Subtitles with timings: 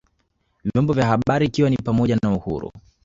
[0.63, 2.71] vyombo vya habari ikiwa ni pamoja na uhuru